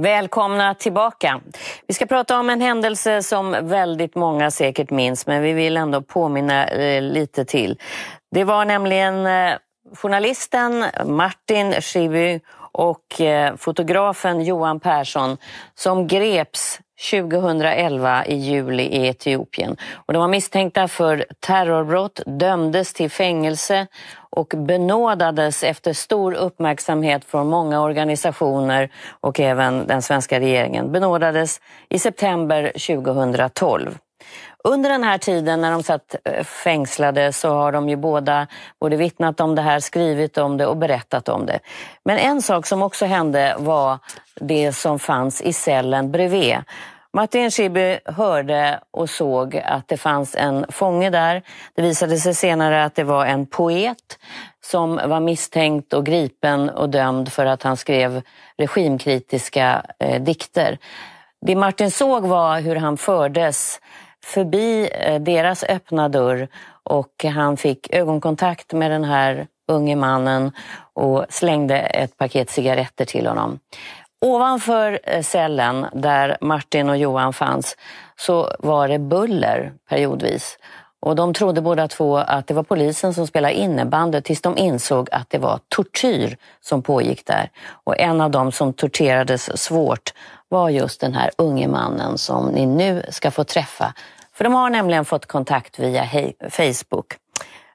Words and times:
Välkomna 0.00 0.74
tillbaka. 0.74 1.40
Vi 1.86 1.94
ska 1.94 2.06
prata 2.06 2.38
om 2.38 2.50
en 2.50 2.60
händelse 2.60 3.22
som 3.22 3.56
väldigt 3.62 4.14
många 4.14 4.50
säkert 4.50 4.90
minns, 4.90 5.26
men 5.26 5.42
vi 5.42 5.52
vill 5.52 5.76
ändå 5.76 6.02
påminna 6.02 6.66
eh, 6.66 7.02
lite 7.02 7.44
till. 7.44 7.78
Det 8.30 8.44
var 8.44 8.64
nämligen 8.64 9.26
eh, 9.26 9.56
journalisten 9.94 10.84
Martin 11.04 11.72
Schibbye 11.72 12.40
och 12.72 13.20
eh, 13.20 13.56
fotografen 13.56 14.44
Johan 14.44 14.80
Persson 14.80 15.36
som 15.74 16.06
greps 16.06 16.80
2011 17.10 18.24
i 18.26 18.36
juli 18.36 18.82
i 18.82 19.06
Etiopien. 19.06 19.76
Och 20.06 20.12
de 20.12 20.18
var 20.18 20.28
misstänkta 20.28 20.88
för 20.88 21.26
terrorbrott, 21.40 22.20
dömdes 22.26 22.92
till 22.92 23.10
fängelse 23.10 23.86
och 24.30 24.54
benådades 24.56 25.62
efter 25.62 25.92
stor 25.92 26.34
uppmärksamhet 26.34 27.24
från 27.24 27.48
många 27.48 27.80
organisationer 27.80 28.90
och 29.20 29.40
även 29.40 29.86
den 29.86 30.02
svenska 30.02 30.40
regeringen. 30.40 30.92
Benådades 30.92 31.60
i 31.88 31.98
september 31.98 32.72
2012. 32.96 33.98
Under 34.64 34.90
den 34.90 35.04
här 35.04 35.18
tiden 35.18 35.60
när 35.60 35.70
de 35.70 35.82
satt 35.82 36.14
eh, 36.24 36.44
fängslade 36.44 37.32
så 37.32 37.48
har 37.48 37.72
de 37.72 37.88
ju 37.88 37.96
båda 37.96 38.46
både 38.80 38.96
vittnat 38.96 39.40
om 39.40 39.54
det 39.54 39.62
här, 39.62 39.80
skrivit 39.80 40.38
om 40.38 40.56
det 40.56 40.66
och 40.66 40.76
berättat 40.76 41.28
om 41.28 41.46
det. 41.46 41.58
Men 42.04 42.18
en 42.18 42.42
sak 42.42 42.66
som 42.66 42.82
också 42.82 43.06
hände 43.06 43.56
var 43.58 43.98
det 44.34 44.72
som 44.72 44.98
fanns 44.98 45.42
i 45.42 45.52
cellen 45.52 46.10
bredvid. 46.10 46.56
Martin 47.18 47.50
Schibbye 47.50 48.00
hörde 48.04 48.80
och 48.90 49.10
såg 49.10 49.56
att 49.56 49.88
det 49.88 49.96
fanns 49.96 50.34
en 50.34 50.66
fånge 50.68 51.10
där. 51.10 51.42
Det 51.74 51.82
visade 51.82 52.16
sig 52.16 52.34
senare 52.34 52.84
att 52.84 52.94
det 52.94 53.04
var 53.04 53.26
en 53.26 53.46
poet 53.46 54.18
som 54.64 54.96
var 54.96 55.20
misstänkt 55.20 55.92
och 55.92 56.06
gripen 56.06 56.70
och 56.70 56.88
dömd 56.88 57.32
för 57.32 57.46
att 57.46 57.62
han 57.62 57.76
skrev 57.76 58.22
regimkritiska 58.58 59.82
eh, 59.98 60.22
dikter. 60.22 60.78
Det 61.46 61.56
Martin 61.56 61.90
såg 61.90 62.26
var 62.26 62.60
hur 62.60 62.76
han 62.76 62.96
fördes 62.96 63.80
förbi 64.24 64.88
eh, 64.92 65.20
deras 65.20 65.64
öppna 65.64 66.08
dörr 66.08 66.48
och 66.82 67.24
han 67.24 67.56
fick 67.56 67.94
ögonkontakt 67.94 68.72
med 68.72 68.90
den 68.90 69.04
här 69.04 69.46
unge 69.68 69.96
mannen 69.96 70.52
och 70.92 71.26
slängde 71.28 71.78
ett 71.78 72.16
paket 72.16 72.50
cigaretter 72.50 73.04
till 73.04 73.26
honom. 73.26 73.58
Ovanför 74.20 75.00
eh, 75.02 75.22
cellen 75.22 75.86
där 75.92 76.36
Martin 76.40 76.88
och 76.88 76.96
Johan 76.96 77.32
fanns 77.32 77.76
så 78.16 78.52
var 78.58 78.88
det 78.88 78.98
buller 78.98 79.72
periodvis. 79.88 80.58
Och 81.00 81.16
de 81.16 81.34
trodde 81.34 81.60
båda 81.60 81.88
två 81.88 82.16
att 82.16 82.46
det 82.46 82.54
var 82.54 82.62
polisen 82.62 83.14
som 83.14 83.26
spelade 83.26 83.54
innebandy 83.54 84.20
tills 84.20 84.42
de 84.42 84.58
insåg 84.58 85.08
att 85.12 85.30
det 85.30 85.38
var 85.38 85.60
tortyr 85.68 86.36
som 86.60 86.82
pågick 86.82 87.26
där. 87.26 87.50
Och 87.84 87.98
en 87.98 88.20
av 88.20 88.30
dem 88.30 88.52
som 88.52 88.72
torterades 88.72 89.62
svårt 89.62 90.14
var 90.48 90.68
just 90.68 91.00
den 91.00 91.14
här 91.14 91.30
unge 91.38 91.68
mannen 91.68 92.18
som 92.18 92.46
ni 92.46 92.66
nu 92.66 93.02
ska 93.10 93.30
få 93.30 93.44
träffa. 93.44 93.94
För 94.32 94.44
de 94.44 94.54
har 94.54 94.70
nämligen 94.70 95.04
fått 95.04 95.26
kontakt 95.26 95.78
via 95.78 96.08
Facebook. 96.50 97.16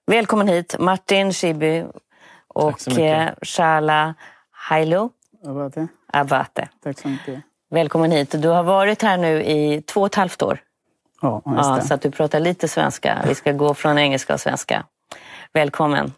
Välkommen 0.06 0.48
hit 0.48 0.76
Martin 0.80 1.34
Schibbye 1.34 1.88
och 2.48 3.00
eh, 3.00 3.30
Shala 3.42 4.14
Hailo. 4.52 5.10
Abate. 5.46 5.88
Abate. 6.08 6.70
Tack 6.84 7.00
så 7.00 7.08
mycket. 7.08 7.42
Välkommen 7.70 8.12
hit. 8.12 8.42
Du 8.42 8.48
har 8.48 8.64
varit 8.64 9.02
här 9.02 9.18
nu 9.18 9.44
i 9.44 9.82
två 9.82 10.02
och 10.02 10.08
ett 10.08 10.16
halvt 10.16 10.42
år. 10.42 10.62
Ja, 11.22 11.42
just 11.46 11.58
Ja, 11.58 11.82
så 11.82 11.94
att 11.94 12.02
du 12.02 12.12
pratar 12.12 12.40
lite 12.40 12.68
svenska. 12.68 13.26
Vi 13.28 13.36
ska 13.36 13.52
gå 13.52 13.74
från 13.74 13.98
engelska 13.98 14.34
och 14.34 14.40
svenska. 14.40 14.84
Välkommen. 15.54 16.14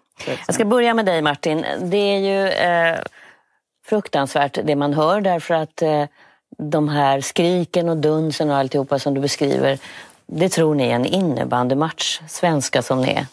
Jag 0.46 0.56
ska 0.56 0.66
börja 0.66 0.94
med 0.94 1.06
dig 1.06 1.22
Martin. 1.22 1.66
Det 1.82 1.98
är 1.98 2.20
ju 2.20 2.50
eh, 2.50 3.00
fruktansvärt 3.86 4.60
det 4.64 4.76
man 4.76 4.94
hör 4.94 5.22
därför 5.22 5.54
att 5.54 5.82
eh, 5.82 6.06
de 6.58 6.90
här 6.90 7.22
skriken 7.22 7.90
och 7.90 7.98
dunsen 7.98 8.50
och 8.50 8.56
alltihopa 8.58 9.00
som 9.00 9.14
du 9.14 9.22
beskriver, 9.22 9.80
det 10.26 10.50
tror 10.50 10.76
ni 10.76 10.84
är 10.84 10.96
en 10.96 11.06
innebandymatch, 11.06 12.22
svenska 12.28 12.82
som 12.82 13.02
ni 13.02 13.14
är. 13.14 13.26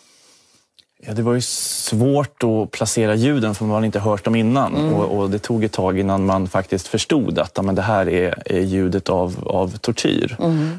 Ja, 1.07 1.13
det 1.13 1.23
var 1.23 1.35
ju 1.35 1.41
svårt 1.41 2.43
att 2.43 2.71
placera 2.71 3.15
ljuden 3.15 3.55
för 3.55 3.65
man 3.65 3.75
hade 3.75 3.87
inte 3.87 3.99
hört 4.01 4.25
dem 4.25 4.35
innan. 4.37 4.75
Och, 4.95 5.19
och 5.19 5.31
det 5.31 5.39
tog 5.39 5.65
ett 5.65 5.73
tag 5.73 5.99
innan 5.99 6.27
man 6.27 6.49
faktiskt 6.49 6.89
förstod 6.89 7.39
att 7.39 7.53
ja, 7.55 7.63
men 7.63 7.75
det 7.75 7.83
här 7.83 8.09
är, 8.09 8.43
är 8.47 8.61
ljudet 8.61 9.09
av, 9.09 9.37
av 9.47 9.77
tortyr. 9.79 10.37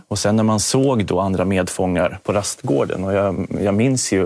Och 0.07 0.19
sen 0.19 0.35
när 0.35 0.43
man 0.43 0.59
såg 0.59 1.05
då 1.05 1.19
andra 1.19 1.45
medfångar 1.45 2.19
på 2.23 2.33
rastgården 2.33 3.03
och 3.03 3.13
jag, 3.13 3.47
jag 3.61 3.73
minns 3.73 4.11
ju 4.11 4.23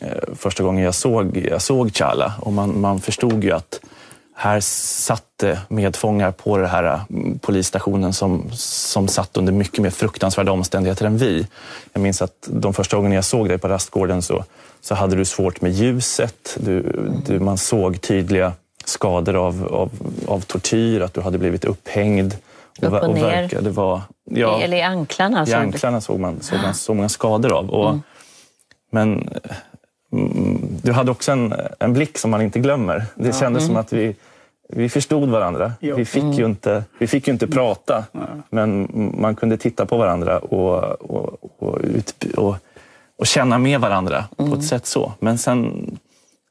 eh, 0.00 0.34
första 0.36 0.62
gången 0.62 0.84
jag 0.84 0.94
såg, 0.94 1.36
jag 1.50 1.62
såg 1.62 1.94
Chala 1.94 2.32
och 2.40 2.52
man, 2.52 2.80
man 2.80 3.00
förstod 3.00 3.44
ju 3.44 3.52
att 3.52 3.80
här 4.40 4.60
satt 4.60 5.44
medfångar 5.68 6.30
på 6.30 6.56
den 6.56 6.66
här 6.70 7.00
mm, 7.10 7.38
polisstationen 7.38 8.12
som, 8.12 8.50
som 8.52 9.08
satt 9.08 9.36
under 9.36 9.52
mycket 9.52 9.78
mer 9.78 9.90
fruktansvärda 9.90 10.52
omständigheter 10.52 11.06
än 11.06 11.16
vi. 11.16 11.46
Jag 11.92 12.02
minns 12.02 12.22
att 12.22 12.48
de 12.50 12.74
första 12.74 12.96
gångerna 12.96 13.14
jag 13.14 13.24
såg 13.24 13.48
dig 13.48 13.58
på 13.58 13.68
rastgården 13.68 14.22
så, 14.22 14.44
så 14.80 14.94
hade 14.94 15.16
du 15.16 15.24
svårt 15.24 15.60
med 15.60 15.72
ljuset. 15.72 16.56
Du, 16.60 16.82
du, 17.26 17.40
man 17.40 17.58
såg 17.58 18.00
tydliga 18.00 18.52
skador 18.84 19.36
av, 19.36 19.66
av, 19.66 19.90
av 20.26 20.40
tortyr, 20.40 21.00
att 21.00 21.14
du 21.14 21.20
hade 21.20 21.38
blivit 21.38 21.64
upphängd. 21.64 22.34
Upp 22.82 22.92
och 22.92 23.14
ner. 23.14 23.22
verkade 23.22 23.70
vara... 23.70 24.02
Ja, 24.24 24.60
Eller 24.60 24.76
i 24.76 24.82
anklarna. 24.82 25.46
i 25.46 25.52
anklarna 25.52 26.00
såg 26.00 26.20
man, 26.20 26.40
såg 26.40 26.58
man 26.62 26.74
så 26.74 26.94
många 26.94 27.08
skador 27.08 27.52
av. 27.52 27.70
Och, 27.70 27.96
Men 28.90 29.28
mm, 30.12 30.78
du 30.82 30.92
hade 30.92 31.10
också 31.10 31.32
en, 31.32 31.54
en 31.78 31.92
blick 31.92 32.18
som 32.18 32.30
man 32.30 32.42
inte 32.42 32.58
glömmer. 32.58 33.06
Det 33.14 33.36
kändes 33.36 33.66
som 33.66 33.76
att 33.76 33.92
vi, 33.92 34.16
vi 34.72 34.88
förstod 34.88 35.28
varandra. 35.28 35.72
Ja. 35.80 35.96
Vi, 35.96 36.04
fick 36.04 36.24
ju 36.38 36.44
inte, 36.44 36.84
vi 36.98 37.06
fick 37.06 37.26
ju 37.26 37.32
inte 37.32 37.46
prata, 37.46 38.04
men 38.50 38.88
man 39.20 39.36
kunde 39.36 39.56
titta 39.56 39.86
på 39.86 39.96
varandra 39.96 40.38
och, 40.38 40.82
och, 41.00 41.38
och, 41.58 41.78
ut, 41.82 42.24
och, 42.36 42.56
och 43.18 43.26
känna 43.26 43.58
med 43.58 43.80
varandra 43.80 44.24
på 44.36 44.54
ett 44.54 44.64
sätt 44.64 44.86
så. 44.86 45.12
Men 45.18 45.38
sen, 45.38 45.90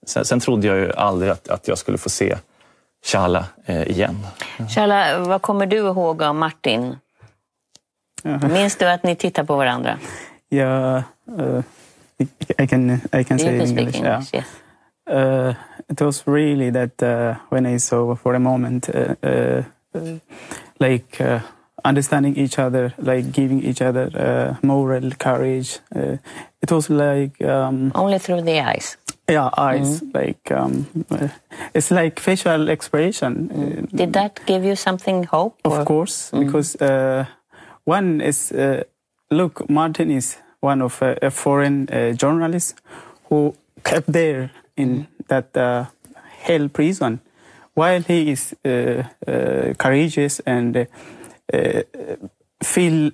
sen, 0.06 0.26
sen 0.26 0.40
trodde 0.40 0.68
jag 0.68 0.78
ju 0.78 0.94
aldrig 0.94 1.32
att, 1.32 1.48
att 1.48 1.68
jag 1.68 1.78
skulle 1.78 1.98
få 1.98 2.10
se 2.10 2.38
Chala 3.06 3.46
eh, 3.66 3.84
igen. 3.84 4.18
Shala, 4.76 5.20
vad 5.20 5.42
kommer 5.42 5.66
du 5.66 5.78
ihåg 5.78 6.24
av 6.24 6.36
Martin? 6.36 6.96
Minns 8.54 8.76
du 8.76 8.86
att 8.86 9.04
ni 9.04 9.16
tittar 9.16 9.44
på 9.44 9.56
varandra? 9.56 9.98
Yeah, 10.52 11.04
uh, 11.40 11.62
I 12.58 12.68
can 12.68 13.00
I 13.12 13.24
can 13.24 13.40
say 13.40 13.56
You 13.56 13.62
in 13.62 13.76
can 13.76 13.78
English. 13.78 13.92
speak 13.92 13.96
yeah. 13.96 14.14
English, 14.14 14.36
yes. 14.36 14.46
Uh, 15.12 15.54
it 15.90 16.02
was 16.02 16.24
really 16.28 16.70
that 16.72 17.02
uh, 17.04 17.36
when 17.50 17.66
I 17.66 17.78
saw 17.78 18.16
for 18.16 18.36
a 18.36 18.40
moment, 18.40 18.90
uh, 18.90 19.16
uh, 19.24 19.64
uh, 19.96 20.20
like 20.80 21.20
uh, 21.22 21.40
understanding 21.84 22.36
each 22.38 22.60
other, 22.60 22.94
like 22.98 23.32
giving 23.32 23.64
each 23.64 23.82
other 23.82 24.10
uh, 24.16 24.66
moral 24.66 25.12
courage. 25.18 25.80
Uh, 25.96 26.18
it 26.62 26.72
was 26.72 26.90
like 26.90 27.42
um, 27.42 27.92
Only 27.96 28.20
through 28.20 28.42
the 28.42 28.60
eyes. 28.60 28.98
yeah, 29.30 29.50
eyes, 29.58 30.02
like 30.14 30.52
um, 30.52 30.86
it's 31.74 31.92
like 31.92 32.20
facial 32.20 32.70
expression. 32.70 33.50
Uh, 33.52 33.98
Did 33.98 34.14
that 34.14 34.40
give 34.46 34.64
you 34.66 34.76
something 34.76 35.24
hope? 35.24 35.56
Of 35.64 35.72
or- 35.74 35.86
course, 35.86 36.32
because 36.32 36.76
uh, 36.82 37.26
one 37.86 38.22
is 38.22 38.52
uh, 38.52 38.84
look, 39.32 39.70
Martin 39.70 40.12
is 40.12 40.38
one 40.62 40.82
of 40.82 41.02
uh, 41.02 41.16
a 41.22 41.30
foreign 41.32 41.88
uh, 41.90 42.14
journalist 42.14 42.82
who 43.30 43.54
kept 43.84 44.12
there 44.12 44.50
in 44.76 45.08
that 45.30 45.58
uh, 45.58 45.86
hell 46.42 46.70
prison, 46.70 47.20
while 47.74 48.02
he 48.02 48.32
is 48.32 48.56
uh, 48.66 49.04
uh, 49.28 49.74
courageous 49.78 50.42
and 50.46 50.88
uh, 51.54 51.82
feel 52.64 53.12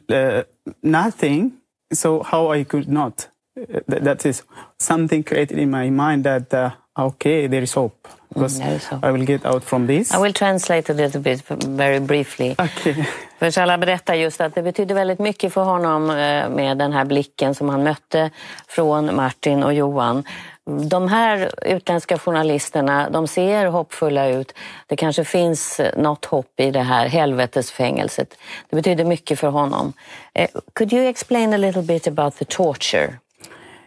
nothing. 0.81 1.53
So 1.93 2.23
how 2.23 2.51
I 2.51 2.63
could 2.63 2.87
not? 2.89 3.27
Th- 3.55 4.03
that 4.03 4.25
is 4.25 4.43
something 4.79 5.23
created 5.23 5.57
in 5.59 5.69
my 5.69 5.89
mind 5.89 6.23
that 6.23 6.75
okay, 6.97 7.47
there 7.47 7.61
is 7.61 7.73
hope 7.73 8.07
because 8.33 8.59
there 8.59 8.75
is 8.75 8.85
hope. 8.85 9.03
I 9.03 9.11
will 9.11 9.25
get 9.25 9.45
out 9.45 9.63
from 9.63 9.87
this. 9.87 10.13
I 10.13 10.17
will 10.17 10.33
translate 10.33 10.89
a 10.89 10.93
little 10.93 11.21
bit 11.21 11.41
very 11.41 11.99
briefly. 11.99 12.55
Okay. 12.59 13.05
För 13.39 13.51
Shala 13.51 13.77
berättar 13.77 14.13
just 14.13 14.41
att 14.41 14.55
det 14.55 14.63
betydde 14.63 14.93
väldigt 14.93 15.19
mycket 15.19 15.53
för 15.53 15.63
honom 15.63 16.09
eh, 16.09 16.49
med 16.49 16.77
den 16.77 16.93
här 16.93 17.05
blicken 17.05 17.55
som 17.55 17.69
han 17.69 17.83
mötte 17.83 18.29
från 18.67 19.15
Martin 19.15 19.63
och 19.63 19.73
Johan. 19.73 20.23
De 20.65 21.07
här 21.07 21.51
utländska 21.61 22.17
journalisterna, 22.17 23.09
de 23.09 23.27
ser 23.27 23.65
hoppfulla 23.65 24.27
ut. 24.29 24.53
Det 24.87 24.95
kanske 24.95 25.23
finns 25.23 25.79
eh, 25.79 26.01
något 26.01 26.25
hopp 26.25 26.59
i 26.59 26.71
det 26.71 26.81
här 26.81 27.07
helvetesfängelset. 27.07 28.37
Det 28.69 28.75
betyder 28.75 29.05
mycket 29.05 29.39
för 29.39 29.47
honom. 29.47 29.93
Uh, 30.39 30.61
Could 30.73 30.93
you 30.93 31.05
explain 31.07 31.53
a 31.53 31.57
little 31.57 31.81
bit 31.81 32.07
about 32.07 32.35
the 32.35 32.45
torture? 32.45 33.13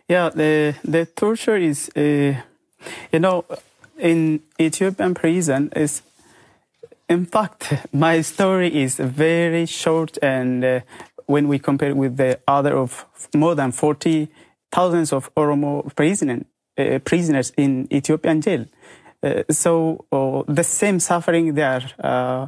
Yeah, 0.08 0.30
the 0.30 0.75
the 0.92 1.04
torture 1.04 1.58
is, 1.58 1.90
uh, 1.96 2.02
you 3.10 3.19
know, 3.19 3.42
in 3.98 4.40
Ethiopian 4.58 5.14
prison 5.14 5.70
is, 5.76 6.02
in 7.08 7.26
fact, 7.26 7.72
my 7.90 8.22
story 8.22 8.84
is 8.84 9.00
very 9.00 9.66
short, 9.66 10.19
and 10.22 10.64
uh, 10.64 10.80
when 11.26 11.48
we 11.48 11.58
compare 11.58 11.94
with 11.94 12.16
the 12.16 12.38
other 12.46 12.76
of 12.76 13.06
more 13.34 13.54
than 13.54 13.72
forty 13.72 14.28
thousands 14.70 15.12
of 15.12 15.30
Oromo 15.34 15.94
prisoners 15.94 16.44
prisoners 17.04 17.52
in 17.56 17.86
Ethiopian 17.92 18.40
jail, 18.40 18.66
uh, 19.22 19.42
so 19.50 20.04
uh, 20.12 20.42
the 20.46 20.64
same 20.64 21.00
suffering 21.00 21.54
they 21.54 21.62
are 21.62 21.82
uh, 21.98 22.46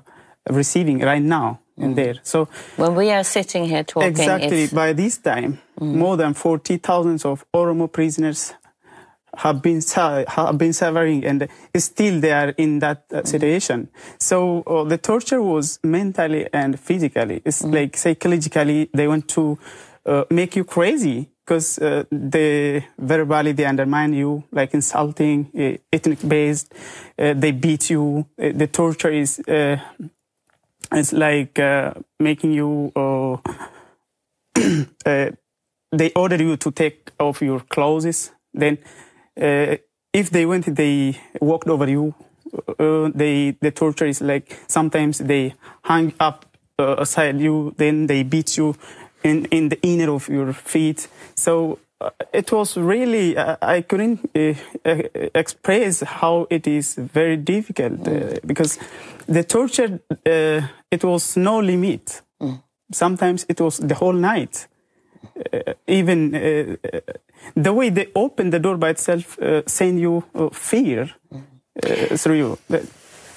receiving 0.49 1.00
right 1.00 1.23
now 1.23 1.59
in 1.77 1.94
there. 1.94 2.15
So 2.23 2.49
When 2.77 2.94
we 2.94 3.11
are 3.11 3.25
sitting 3.25 3.65
here 3.65 3.85
talking, 3.85 4.09
exactly 4.11 4.65
it's, 4.65 4.73
by 4.73 4.93
this 4.93 5.19
time, 5.19 5.59
more 5.81 6.17
than 6.17 6.35
forty 6.35 6.77
thousands 6.79 7.25
of 7.25 7.44
Oromo 7.55 7.88
prisoners 7.91 8.55
have 9.38 9.62
been 9.62 9.81
have 10.29 10.59
been 10.59 10.73
suffering, 10.73 11.25
and 11.25 11.49
still 11.77 12.21
they 12.21 12.32
are 12.32 12.50
in 12.59 12.81
that 12.81 13.05
uh, 13.12 13.25
situation. 13.25 13.88
So 14.19 14.62
uh, 14.67 14.85
the 14.85 14.99
torture 14.99 15.41
was 15.43 15.79
mentally 15.82 16.47
and 16.53 16.79
physically. 16.79 17.41
It's 17.44 17.62
like 17.65 17.97
psychologically, 17.97 18.91
they 18.93 19.09
want 19.09 19.29
to 19.29 19.59
uh, 20.06 20.25
make 20.31 20.56
you 20.56 20.65
crazy 20.65 21.31
because 21.50 21.81
uh, 21.81 22.05
they 22.12 22.87
verbally 22.97 23.50
they 23.50 23.64
undermine 23.64 24.12
you, 24.12 24.44
like 24.52 24.73
insulting, 24.73 25.50
uh, 25.58 25.76
ethnic 25.93 26.20
based. 26.29 26.73
Uh, 27.19 27.35
they 27.35 27.50
beat 27.50 27.91
you. 27.91 28.25
Uh, 28.41 28.52
the 28.55 28.69
torture 28.69 29.11
is. 29.11 29.41
Uh, 29.41 29.76
it's 30.93 31.12
like 31.12 31.58
uh, 31.58 31.93
making 32.20 32.52
you 32.52 32.93
they 35.93 36.12
order 36.14 36.37
you 36.37 36.56
to 36.56 36.70
take 36.70 37.11
off 37.19 37.43
your 37.43 37.61
clothes 37.61 38.31
then 38.55 38.79
if 40.12 40.31
they 40.31 40.46
went 40.46 40.75
they 40.76 41.17
walked 41.41 41.69
over 41.69 41.88
you 41.88 42.14
they 43.14 43.56
the 43.61 43.70
torture 43.70 44.06
is 44.06 44.20
like 44.20 44.58
sometimes 44.67 45.19
they 45.19 45.55
hang 45.82 46.12
up 46.19 46.50
uh, 46.81 46.96
aside 46.99 47.38
you 47.41 47.75
then 47.76 48.06
they 48.06 48.23
beat 48.23 48.56
you 48.56 48.75
in 49.22 49.46
in 49.50 49.69
the 49.69 49.78
inner 49.82 50.11
of 50.12 50.28
your 50.28 50.52
feet. 50.52 51.08
So 51.34 51.78
uh, 52.00 52.11
it 52.32 52.52
was 52.52 52.76
really 52.76 53.37
uh, 53.37 53.56
i 53.61 53.82
couldn't 53.82 54.20
uh, 54.34 54.55
uh, 54.84 55.02
express 55.34 56.00
how 56.00 56.46
it 56.50 56.67
is 56.67 56.94
very 56.94 57.37
difficult 57.37 58.08
uh, 58.08 58.40
because 58.46 58.78
the 59.26 59.44
torture 59.44 60.00
uh, 60.26 60.62
it 60.90 61.05
was 61.05 61.37
no 61.37 61.61
limit. 61.61 62.22
Sometimes 62.93 63.46
it 63.49 63.61
was 63.61 63.78
the 63.78 63.94
whole 63.94 64.12
night. 64.12 64.67
Even 65.87 66.32
the 67.55 67.72
way 67.72 67.90
they 67.90 68.08
open 68.14 68.50
the 68.50 68.58
door 68.58 68.76
by 68.76 68.90
itself 68.90 69.38
uh, 69.38 69.62
send 69.67 70.00
you 70.00 70.25
uh, 70.34 70.49
fear 70.50 71.11
uh, 71.32 72.17
through 72.17 72.37
you. 72.37 72.58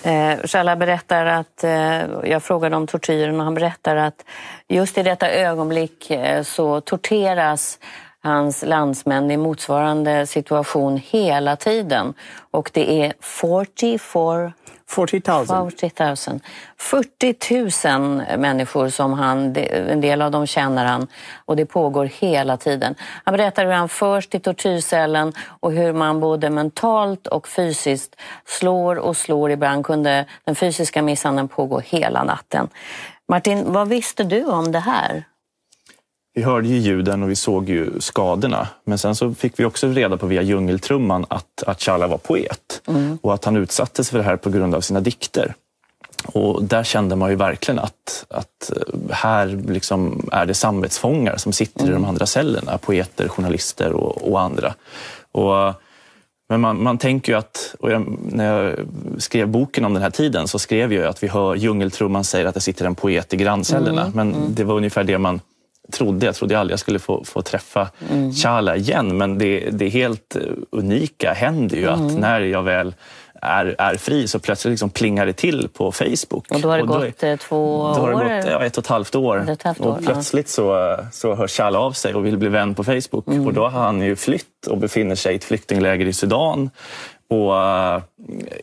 Eh, 0.05 0.47
Shala 0.47 0.75
berättar 0.75 1.25
att, 1.25 1.63
eh, 1.63 2.01
jag 2.23 2.43
frågade 2.43 2.75
om 2.75 2.87
tortyren 2.87 3.39
och 3.39 3.43
han 3.43 3.53
berättar 3.53 3.95
att 3.95 4.25
just 4.67 4.97
i 4.97 5.03
detta 5.03 5.31
ögonblick 5.31 6.11
eh, 6.11 6.43
så 6.43 6.81
torteras 6.81 7.79
hans 8.23 8.63
landsmän 8.63 9.31
i 9.31 9.37
motsvarande 9.37 10.27
situation 10.27 10.97
hela 10.97 11.55
tiden. 11.55 12.13
Och 12.51 12.71
det 12.73 13.05
är 13.05 13.13
44 13.19 14.53
40,000. 14.87 15.71
40 15.71 16.29
000. 16.29 16.39
40 16.77 17.89
000 17.89 18.39
människor 18.39 18.89
som 18.89 19.13
han, 19.13 19.55
en 19.89 20.01
del 20.01 20.21
av 20.21 20.31
dem 20.31 20.47
känner 20.47 20.85
han 20.85 21.07
och 21.45 21.55
det 21.55 21.65
pågår 21.65 22.05
hela 22.05 22.57
tiden. 22.57 22.95
Han 23.23 23.31
berättar 23.31 23.65
hur 23.65 23.71
han 23.71 23.89
förs 23.89 24.27
till 24.27 24.41
tortyrcellen 24.41 25.33
och 25.59 25.71
hur 25.71 25.93
man 25.93 26.19
både 26.19 26.49
mentalt 26.49 27.27
och 27.27 27.47
fysiskt 27.47 28.15
slår 28.45 28.95
och 28.95 29.17
slår. 29.17 29.51
Ibland 29.51 29.85
kunde 29.85 30.25
den 30.45 30.55
fysiska 30.55 31.01
misshandeln 31.01 31.47
pågå 31.47 31.79
hela 31.79 32.23
natten. 32.23 32.69
Martin, 33.27 33.73
vad 33.73 33.87
visste 33.87 34.23
du 34.23 34.45
om 34.45 34.71
det 34.71 34.79
här? 34.79 35.23
Vi 36.35 36.43
hörde 36.43 36.67
ju 36.67 36.77
ljuden 36.77 37.23
och 37.23 37.29
vi 37.29 37.35
såg 37.35 37.69
ju 37.69 37.99
skadorna. 37.99 38.67
Men 38.83 38.97
sen 38.97 39.15
så 39.15 39.33
fick 39.33 39.59
vi 39.59 39.65
också 39.65 39.87
reda 39.87 40.17
på 40.17 40.27
via 40.27 40.41
djungeltrumman 40.41 41.25
att, 41.29 41.63
att 41.67 41.81
Chala 41.81 42.07
var 42.07 42.17
poet 42.17 42.81
och 43.21 43.33
att 43.33 43.45
han 43.45 43.57
utsattes 43.57 44.09
för 44.09 44.17
det 44.17 44.23
här 44.23 44.35
på 44.35 44.49
grund 44.49 44.75
av 44.75 44.81
sina 44.81 44.99
dikter. 44.99 45.53
Och 46.25 46.63
där 46.63 46.83
kände 46.83 47.15
man 47.15 47.29
ju 47.29 47.35
verkligen 47.35 47.79
att, 47.79 48.25
att 48.29 48.71
eh, 48.75 49.15
här 49.15 49.47
liksom 49.67 50.29
är 50.31 50.45
det 50.45 50.53
samvetsfångar 50.53 51.37
som 51.37 51.53
sitter 51.53 51.85
i 51.85 51.91
de 51.91 52.05
andra 52.05 52.25
cellerna. 52.25 52.77
Poeter, 52.77 53.27
journalister 53.27 53.93
och, 53.93 54.31
och 54.31 54.41
andra. 54.41 54.73
Och, 55.31 55.73
men 56.49 56.61
man, 56.61 56.83
man 56.83 56.97
tänker 56.97 57.31
ju 57.31 57.37
att, 57.37 57.75
jag, 57.81 58.17
när 58.31 58.45
jag 58.45 58.75
skrev 59.17 59.47
boken 59.47 59.85
om 59.85 59.93
den 59.93 60.03
här 60.03 60.09
tiden 60.09 60.47
så 60.47 60.59
skrev 60.59 60.93
jag 60.93 61.05
att 61.05 61.23
vi 61.23 61.27
hör 61.27 61.55
djungeltrumman 61.55 62.23
säger 62.23 62.45
att 62.45 62.53
det 62.53 62.61
sitter 62.61 62.85
en 62.85 62.95
poet 62.95 63.33
i 63.33 63.37
granncellerna. 63.37 64.11
Men 64.15 64.55
det 64.55 64.63
var 64.63 64.75
ungefär 64.75 65.03
det 65.03 65.17
man 65.17 65.39
trodde. 65.93 66.25
Jag 66.25 66.35
trodde 66.35 66.59
aldrig 66.59 66.71
jag 66.73 66.79
skulle 66.79 66.99
få, 66.99 67.23
få 67.23 67.41
träffa 67.41 67.89
Chala 68.43 68.75
igen. 68.75 69.17
Men 69.17 69.37
det, 69.37 69.69
det 69.71 69.89
helt 69.89 70.35
eh, 70.35 70.41
unika 70.71 71.33
händer 71.33 71.77
ju 71.77 71.87
att 71.89 72.13
när 72.19 72.41
jag 72.41 72.63
väl 72.63 72.93
är, 73.41 73.75
är 73.77 73.95
fri 73.95 74.27
så 74.27 74.39
plötsligt 74.39 74.71
liksom 74.71 74.89
plingar 74.89 75.25
det 75.25 75.33
till 75.33 75.69
på 75.73 75.91
Facebook. 75.91 76.51
Och 76.51 76.61
då 76.61 76.69
har 76.69 76.77
det 76.77 76.83
är- 76.83 76.87
gått 76.87 77.23
eh, 77.23 77.35
två 77.35 77.93
då 77.95 78.01
har 78.01 78.09
det 78.09 78.15
år? 78.15 78.37
gått 78.41 78.51
ja, 78.51 78.65
ett 78.65 78.77
och 78.77 78.83
ett 78.83 78.87
halvt 78.87 79.15
år. 79.15 79.37
Ett 79.37 79.47
och 79.47 79.53
ett 79.53 79.63
halvt 79.63 79.81
år, 79.81 79.97
och 79.97 80.05
plötsligt 80.05 80.49
så, 80.49 80.97
så 81.11 81.35
hör 81.35 81.47
Challa 81.47 81.79
av 81.79 81.91
sig 81.91 82.13
och 82.13 82.25
vill 82.25 82.37
bli 82.37 82.49
vän 82.49 82.75
på 82.75 82.83
Facebook. 82.83 83.27
Mm. 83.27 83.47
Och 83.47 83.53
då 83.53 83.61
har 83.67 83.79
han 83.81 84.01
ju 84.01 84.15
flytt 84.15 84.67
och 84.69 84.77
befinner 84.77 85.15
sig 85.15 85.33
i 85.33 85.35
ett 85.35 85.43
flyktingläger 85.43 86.05
i 86.05 86.13
Sudan. 86.13 86.69
Och 87.33 87.57
eh, 87.57 88.01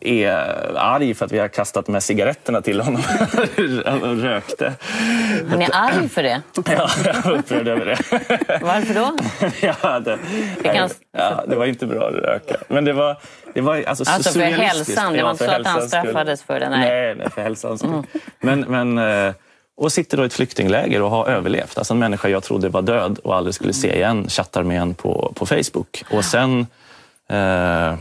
är 0.01 0.77
arg 0.77 1.15
för 1.15 1.25
att 1.27 1.33
vi 1.33 1.39
har 1.39 1.49
kastat 1.49 1.89
med 1.89 2.03
cigaretterna 2.03 2.63
till 2.63 2.81
honom 2.81 3.03
och 4.03 4.17
rökte. 4.23 4.73
Han 5.51 5.63
är 5.63 5.71
arg 5.73 6.09
för 6.09 6.23
det. 6.23 6.43
Ja, 6.67 6.89
jag 7.05 7.23
var 7.23 7.33
upprörd 7.33 7.69
över 7.69 7.85
det. 7.87 7.99
Varför 8.63 8.95
då? 8.95 9.17
ja, 9.83 10.01
det, 10.01 10.19
kan- 10.63 10.89
ja, 11.19 11.45
det 11.49 11.57
var 11.57 11.67
inte 11.67 11.87
bra 11.87 12.09
att 12.09 12.15
röka. 12.15 12.57
Men 12.69 12.85
det 12.85 12.93
var, 12.93 13.17
det 13.55 13.61
var 13.61 13.83
alltså, 13.87 14.05
Alltså 14.11 14.31
för 14.33 14.41
hälsan, 14.41 15.13
det 15.13 15.23
var 15.23 15.31
inte 15.31 15.45
så 15.45 15.51
att 15.51 15.67
han 15.67 15.89
straffades 15.89 16.43
för 16.43 16.61
det, 16.61 16.69
nej. 16.69 16.91
Mm. 16.91 17.07
Nej, 17.07 17.15
nej 17.15 17.31
för 17.31 17.43
hälsans 17.43 17.81
skull. 17.81 18.03
Men, 18.41 18.61
men, 18.61 18.99
eh, 18.99 19.35
och 19.77 19.93
sitter 19.93 20.17
då 20.17 20.23
i 20.23 20.27
ett 20.27 20.33
flyktingläger 20.33 21.03
och 21.03 21.11
har 21.11 21.27
överlevt. 21.27 21.79
Alltså 21.79 21.95
en 21.95 21.99
människa 21.99 22.29
jag 22.29 22.43
trodde 22.43 22.69
var 22.69 22.83
död 22.83 23.19
och 23.25 23.37
aldrig 23.37 23.55
skulle 23.55 23.73
se 23.73 23.95
igen 23.95 24.29
chattar 24.29 24.63
med 24.63 24.81
en 24.83 24.95
på, 24.95 25.33
på 25.37 25.47
Facebook. 25.47 26.05
Och 26.11 26.25
sen 26.25 26.67
eh, 27.31 27.99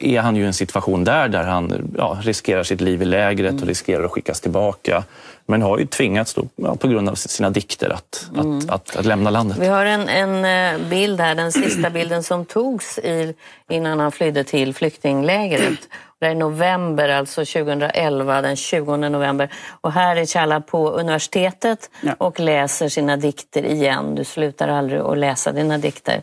är 0.00 0.20
han 0.20 0.36
ju 0.36 0.42
i 0.42 0.46
en 0.46 0.54
situation 0.54 1.04
där, 1.04 1.28
där 1.28 1.44
han 1.44 1.92
ja, 1.98 2.18
riskerar 2.22 2.62
sitt 2.62 2.80
liv 2.80 3.02
i 3.02 3.04
lägret 3.04 3.62
och 3.62 3.68
riskerar 3.68 4.04
att 4.04 4.10
skickas 4.10 4.40
tillbaka. 4.40 5.04
Men 5.46 5.62
har 5.62 5.78
ju 5.78 5.86
tvingats 5.86 6.34
då, 6.34 6.44
ja, 6.56 6.76
på 6.76 6.88
grund 6.88 7.08
av 7.08 7.14
sina 7.14 7.50
dikter 7.50 7.90
att, 7.90 8.30
Mm. 8.34 8.58
att, 8.58 8.70
att, 8.70 8.96
att 8.96 9.04
lämna 9.06 9.30
landet. 9.30 9.58
Vi 9.58 9.66
har 9.66 9.84
en, 9.86 10.08
en 10.08 10.44
eh, 10.74 10.88
bild 10.88 11.20
här, 11.20 11.34
den 11.34 11.52
sista 11.52 11.90
bilden 11.90 12.22
som 12.22 12.44
togs 12.44 12.98
i, 12.98 13.34
innan 13.70 14.00
han 14.00 14.12
flydde 14.12 14.44
till 14.44 14.74
flyktinglägret. 14.74 15.78
Det 16.20 16.26
är 16.26 16.34
november, 16.34 17.08
alltså 17.08 17.40
2011, 17.44 18.42
den 18.42 18.56
20 18.56 18.96
november. 18.96 19.48
Och 19.80 19.92
här 19.92 20.16
är 20.16 20.26
Challa 20.26 20.60
på 20.60 20.90
universitetet 20.90 21.90
Ja. 22.00 22.14
och 22.18 22.40
läser 22.40 22.88
sina 22.88 23.16
dikter 23.16 23.64
igen. 23.64 24.14
Du 24.14 24.24
slutar 24.24 24.68
aldrig 24.68 25.00
att 25.00 25.18
läsa 25.18 25.52
dina 25.52 25.78
dikter. 25.78 26.22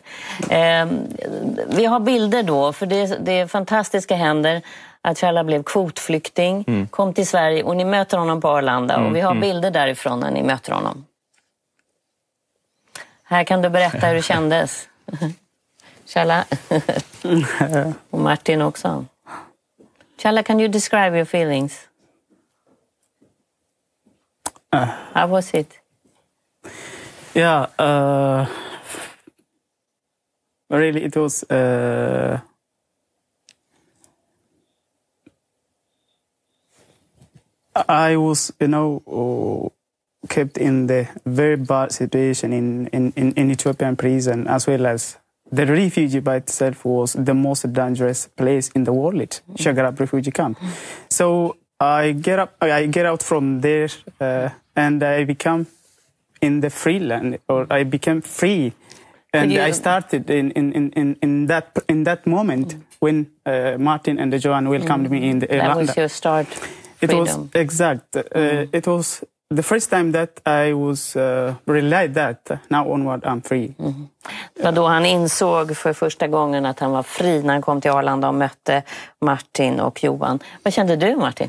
Eh, 0.50 0.86
vi 1.68 1.84
har 1.86 2.00
bilder 2.00 2.42
då, 2.42 2.72
för 2.72 2.86
det, 2.86 3.06
det 3.24 3.48
fantastiska 3.50 4.16
händer 4.16 4.62
att 5.04 5.18
Challa 5.18 5.44
blev 5.44 5.62
kvotflykting, 5.62 6.86
kom 6.90 7.14
till 7.14 7.26
Sverige 7.26 7.62
och 7.62 7.76
ni 7.76 7.84
möter 7.84 8.18
honom 8.18 8.40
på 8.40 8.48
Arlanda. 8.48 9.00
Och 9.00 9.16
vi 9.16 9.20
har 9.20 9.34
bilder 9.34 9.70
därifrån 9.70 10.20
när 10.20 10.30
ni 10.30 10.42
möter 10.42 10.72
honom. 10.72 11.04
Här 13.22 13.44
kan 13.44 13.62
du 13.62 13.70
berätta 13.70 14.06
hur 14.06 14.14
det 14.14 14.22
kändes. 14.22 14.88
Challa. 16.06 16.44
och 18.10 18.18
Martin 18.18 18.62
också. 18.62 19.04
Challa, 20.22 20.42
can 20.42 20.60
you 20.60 20.68
describe 20.68 21.16
your 21.16 21.24
feelings? 21.24 21.88
How 25.12 25.26
was 25.26 25.54
it? 25.54 25.80
Yeah, 27.34 27.66
uh, 27.78 28.46
really, 30.70 31.04
it 31.04 31.16
was. 31.16 31.44
Uh, 31.50 32.38
I 37.76 38.16
was, 38.16 38.52
you 38.60 38.68
know, 38.68 39.02
uh, 39.06 40.28
kept 40.28 40.58
in 40.58 40.86
the 40.86 41.06
very 41.26 41.56
bad 41.56 41.92
situation 41.92 42.52
in, 42.52 42.86
in, 42.88 43.12
in, 43.16 43.32
in 43.32 43.50
Ethiopian 43.50 43.96
prison, 43.96 44.46
as 44.46 44.66
well 44.66 44.86
as 44.86 45.18
the 45.52 45.66
refugee 45.66 46.20
by 46.20 46.36
itself 46.36 46.84
was 46.84 47.12
the 47.14 47.34
most 47.34 47.70
dangerous 47.72 48.26
place 48.28 48.70
in 48.74 48.84
the 48.84 48.92
world, 48.92 49.40
Shagarab 49.56 49.98
refugee 50.00 50.30
camp. 50.30 50.58
So 51.10 51.56
I 51.80 52.12
get 52.12 52.38
up, 52.38 52.54
I 52.60 52.86
get 52.86 53.06
out 53.06 53.22
from 53.22 53.60
there, 53.60 53.88
uh, 54.20 54.48
and 54.76 55.02
I 55.02 55.24
become 55.24 55.66
in 56.40 56.60
the 56.60 56.70
free 56.70 56.98
land, 56.98 57.38
or 57.48 57.66
I 57.70 57.84
became 57.84 58.20
free. 58.22 58.72
And 59.32 59.50
you- 59.52 59.60
I 59.60 59.72
started 59.72 60.30
in, 60.30 60.52
in, 60.52 60.72
in, 60.72 60.90
in, 60.92 61.16
in 61.20 61.46
that 61.46 61.76
in 61.88 62.04
that 62.04 62.24
moment 62.26 62.76
when 63.00 63.30
uh, 63.44 63.76
Martin 63.78 64.18
and 64.20 64.32
Joan 64.40 64.68
welcomed 64.68 65.10
me 65.10 65.28
in 65.28 65.40
the 65.40 65.46
That 65.48 65.56
Irlanda. 65.56 65.78
was 65.80 65.96
your 65.96 66.08
start 66.08 66.46
It 67.04 67.12
was 67.12 67.28
freedom. 67.28 67.50
exact. 67.54 68.16
Uh, 68.16 68.42
it 68.72 68.86
was 68.86 69.22
the 69.54 69.62
first 69.62 69.90
time 69.90 70.12
that 70.12 70.40
I 70.68 70.72
was 70.72 71.16
uh, 71.16 71.54
realized 71.64 72.14
that 72.14 72.50
now 72.68 72.92
onward 72.92 73.24
I'm 73.24 73.40
free. 73.48 73.74
Det 74.56 74.62
var 74.62 74.72
då 74.72 74.86
han 74.86 75.06
insåg 75.06 75.76
för 75.76 75.92
första 75.92 76.26
gången 76.28 76.66
att 76.66 76.80
han 76.80 76.90
var 76.90 77.02
fri 77.02 77.42
när 77.42 77.52
han 77.52 77.62
kom 77.62 77.80
till 77.80 77.90
Arlanda 77.90 78.28
och 78.28 78.34
mötte 78.34 78.82
Martin 79.20 79.80
och 79.80 80.04
Johan. 80.04 80.38
Vad 80.62 80.72
kände 80.72 80.96
du 80.96 81.16
Martin? 81.16 81.48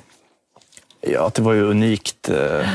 Ja, 1.01 1.31
det 1.35 1.41
var 1.41 1.53
ju 1.53 1.62
unikt, 1.62 2.29
eh, 2.29 2.69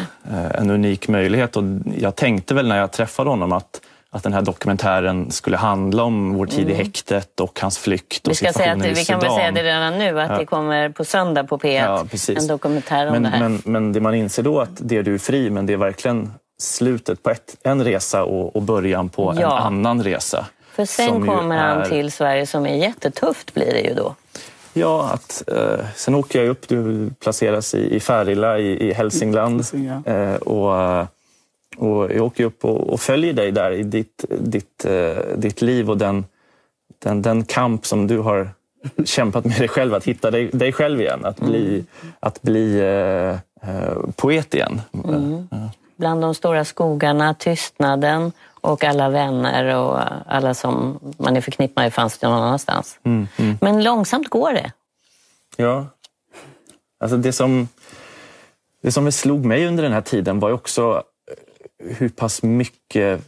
en 0.54 0.70
unik 0.70 1.08
möjlighet 1.08 1.56
och 1.56 1.64
jag 1.98 2.16
tänkte 2.16 2.54
väl 2.54 2.68
när 2.68 2.78
jag 2.78 2.92
träffade 2.92 3.30
honom 3.30 3.52
att 3.52 3.80
att 4.12 4.22
den 4.22 4.32
här 4.32 4.42
dokumentären 4.42 5.30
skulle 5.30 5.56
handla 5.56 6.02
om 6.02 6.34
vår 6.34 6.46
tid 6.46 6.68
i 6.68 6.72
mm. 6.72 6.76
häktet 6.76 7.40
och 7.40 7.60
hans 7.60 7.78
flykt 7.78 8.26
och 8.26 8.30
vi 8.30 8.34
ska 8.34 8.52
säga 8.52 8.72
att, 8.72 8.84
Vi 8.84 9.04
kan 9.04 9.20
väl 9.20 9.30
säga 9.30 9.50
det 9.50 9.62
redan 9.62 9.98
nu, 9.98 10.20
att 10.20 10.30
ja. 10.30 10.38
det 10.38 10.46
kommer 10.46 10.88
på 10.88 11.04
söndag 11.04 11.44
på 11.44 11.58
P1, 11.58 11.74
ja, 12.28 12.36
en 12.40 12.46
dokumentär 12.46 13.06
om 13.06 13.12
men, 13.12 13.22
det 13.22 13.28
här. 13.28 13.38
Men, 13.38 13.62
men 13.64 13.92
det 13.92 14.00
man 14.00 14.14
inser 14.14 14.42
då 14.42 14.60
att 14.60 14.70
det 14.78 14.96
är 14.96 15.02
du 15.02 15.18
fri, 15.18 15.50
men 15.50 15.66
det 15.66 15.72
är 15.72 15.76
verkligen 15.76 16.32
slutet 16.58 17.22
på 17.22 17.30
ett, 17.30 17.56
en 17.62 17.84
resa 17.84 18.24
och, 18.24 18.56
och 18.56 18.62
början 18.62 19.08
på 19.08 19.34
ja. 19.40 19.58
en 19.58 19.66
annan 19.66 20.02
resa. 20.02 20.46
För 20.72 20.84
sen 20.84 21.26
kommer 21.26 21.56
är... 21.56 21.58
han 21.58 21.88
till 21.88 22.12
Sverige 22.12 22.46
som 22.46 22.66
är 22.66 22.76
jättetufft 22.76 23.54
blir 23.54 23.72
det 23.72 23.80
ju 23.80 23.94
då. 23.94 24.14
Ja, 24.72 25.10
att, 25.14 25.42
eh, 25.46 25.86
sen 25.96 26.14
åker 26.14 26.40
jag 26.40 26.48
upp, 26.48 26.68
du 26.68 27.10
placeras 27.20 27.74
i, 27.74 27.96
i 27.96 28.00
Färila 28.00 28.58
i, 28.58 28.88
i 28.88 28.92
Hälsingland. 28.92 29.64
Eh, 30.06 30.34
och, 30.34 31.06
och 31.76 32.12
jag 32.12 32.26
åker 32.26 32.44
upp 32.44 32.64
och, 32.64 32.92
och, 32.92 33.00
följer 33.00 33.32
dig 33.32 33.52
där 33.52 33.70
i 33.70 33.82
ditt, 33.82 34.24
ditt, 34.28 34.84
eh, 34.84 35.16
ditt 35.36 35.62
liv 35.62 35.90
och 35.90 35.98
den, 35.98 36.24
den, 36.98 37.22
den 37.22 37.44
kamp 37.44 37.86
som 37.86 38.06
du 38.06 38.18
har 38.18 38.50
kämpat 39.04 39.44
med 39.44 39.58
dig 39.58 39.68
själv, 39.68 39.94
att 39.94 40.04
hitta 40.04 40.30
dig, 40.30 40.50
dig 40.52 40.72
själv 40.72 41.00
igen. 41.00 41.24
Att 41.24 41.40
bli, 41.40 41.74
mm. 41.74 41.86
att 42.20 42.42
bli 42.42 42.80
eh, 42.80 43.70
eh 43.70 43.98
poet 44.16 44.54
igen. 44.54 44.80
Mm. 44.92 45.48
Ja. 45.50 45.70
Bland 45.96 46.22
de 46.22 46.34
stora 46.34 46.64
skogarna, 46.64 47.34
tystnaden 47.34 48.32
och 48.60 48.84
alla 48.84 49.08
vänner 49.08 49.76
och 49.76 49.98
alla 50.26 50.54
som 50.54 50.98
man 51.18 51.36
är 51.36 51.40
förknippad 51.40 51.84
med 51.84 51.94
fanns 51.94 52.22
någon 52.22 52.32
annanstans. 52.32 52.98
Mm, 53.02 53.28
mm. 53.36 53.58
Men 53.60 53.84
långsamt 53.84 54.28
går 54.28 54.52
det. 54.52 54.72
Ja. 55.56 55.86
Alltså 57.00 57.16
det 57.16 57.32
som, 57.32 57.68
det 58.82 58.92
som 58.92 59.12
slog 59.12 59.44
mig 59.44 59.66
under 59.66 59.82
den 59.82 59.92
här 59.92 60.00
tiden 60.00 60.40
var 60.40 60.52
också 60.52 61.02
hur 61.80 62.08
pass 62.08 62.42
mycket 62.42 63.20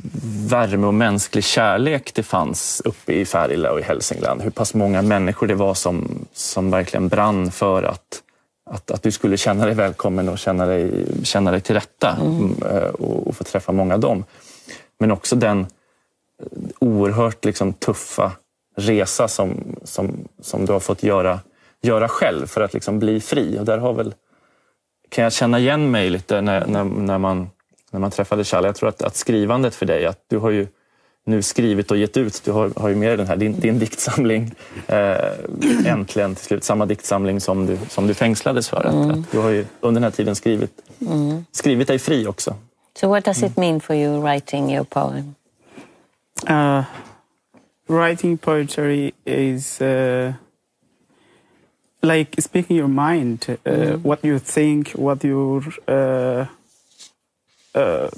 värme 0.49 0.87
och 0.87 0.95
mänsklig 0.95 1.45
kärlek 1.45 2.15
det 2.15 2.23
fanns 2.23 2.83
uppe 2.85 3.13
i 3.13 3.25
Färila 3.25 3.73
och 3.73 3.81
i 3.81 3.83
Hälsingland. 3.83 4.43
Hur 4.43 4.51
pass 4.51 4.75
många 4.75 5.03
människor 5.03 5.47
det 5.47 5.55
var 5.55 5.75
som, 5.75 6.27
som 6.33 6.71
verkligen 6.71 7.09
brann 7.09 7.51
för 7.51 7.83
att, 7.83 8.23
att, 8.71 8.91
att 8.91 9.03
du 9.03 9.11
skulle 9.11 9.37
känna 9.37 9.67
dig 9.67 9.75
välkommen 9.75 10.29
och 10.29 10.39
känna 10.39 10.67
dig, 10.67 11.07
känna 11.23 11.51
dig 11.51 11.61
till 11.61 11.75
rätta 11.75 12.17
mm. 12.21 12.37
mm 12.37 12.63
eh, 12.63 12.89
och, 12.89 13.27
och, 13.27 13.37
få 13.37 13.45
träffa 13.45 13.73
många 13.73 13.95
av 13.95 14.01
dem. 14.01 14.25
Men 14.99 15.11
också 15.11 15.37
den 15.37 15.67
oerhört 16.79 17.45
liksom 17.45 17.73
tuffa 17.73 18.33
resa 18.77 19.29
som, 19.29 19.77
som, 19.85 20.29
som 20.41 20.67
du 20.67 20.73
har 20.73 20.81
fått 20.81 21.03
göra, 21.03 21.41
göra 21.83 22.09
själv 22.09 22.47
för 22.47 22.61
att 22.61 22.75
liksom 22.75 22.99
bli 22.99 23.21
fri. 23.21 23.59
Och 23.59 23.65
där 23.65 23.79
har 23.79 23.93
väl, 23.93 24.15
kan 25.09 25.25
jag 25.25 25.33
känna 25.33 25.59
igen 25.59 25.91
mig 25.91 26.11
lite 26.11 26.41
när, 26.41 26.67
när, 26.67 26.85
när 26.85 27.19
man 27.19 27.51
när 27.93 28.01
man 28.01 28.11
träffade 28.11 28.45
Charlie. 28.45 28.69
Jag 28.69 28.77
tror 28.77 28.89
att, 28.89 29.03
att 29.03 29.17
skrivandet 29.17 29.75
för 29.75 29.87
dig, 29.87 30.07
att 30.07 30.25
du 30.29 30.39
har 30.39 30.51
ju 30.51 30.67
nu 31.25 31.43
skrivit 31.43 31.91
och 31.91 31.97
gett 31.97 32.17
ut. 32.17 32.43
Du 32.45 32.53
har, 32.53 32.71
har 32.77 32.89
ju 32.89 32.95
med 32.95 33.19
den 33.19 33.27
här, 33.27 33.37
din, 33.37 33.61
din 33.61 33.79
diktsamling 33.79 34.55
eh, 34.87 35.87
äntligen 35.87 36.35
till 36.35 36.45
slut. 36.45 36.65
Samma 36.65 36.87
diktsamling 36.87 37.41
som 37.41 37.67
du, 37.67 37.79
som 37.89 38.07
du 38.07 38.15
fängslades 38.15 38.69
för. 38.69 38.87
Mm. 38.87 39.11
Att, 39.11 39.19
att, 39.19 39.33
du 39.33 39.39
har 39.39 39.51
ju 39.51 39.67
under 39.81 40.01
den 40.01 40.05
här 40.05 40.11
tiden 40.11 40.35
skrivit, 40.35 40.73
mm. 41.01 41.45
skrivit 41.53 41.89
dig 41.89 41.99
fri 41.99 42.27
också. 42.27 42.55
So 42.95 43.09
what 43.09 43.25
does 43.25 43.43
it 43.43 43.57
mean 43.57 43.81
for 43.81 43.97
you 43.97 44.21
writing 44.21 44.75
your 44.75 44.85
poem? 44.85 45.35
Uh, 46.51 46.85
writing 47.89 48.39
poetry 48.39 49.13
is 49.25 49.81
uh, 49.81 50.33
like 52.03 52.43
speaking 52.43 52.77
your 52.77 52.89
mind, 52.89 53.47
uh, 53.49 53.73
mm. 53.73 54.03
what 54.03 54.25
you 54.25 54.39
think, 54.39 54.93
what 54.93 55.25
you 55.25 55.63
uh, 55.89 56.47
uh, 57.75 58.09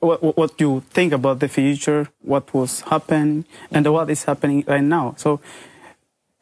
what, 0.00 0.36
what 0.36 0.60
you 0.60 0.82
think 0.90 1.12
about 1.12 1.40
the 1.40 1.48
future, 1.48 2.08
what 2.22 2.52
was 2.54 2.80
happening, 2.82 3.44
and 3.70 3.86
what 3.92 4.10
is 4.10 4.24
happening 4.24 4.64
right 4.66 4.82
now. 4.82 5.14
So 5.18 5.40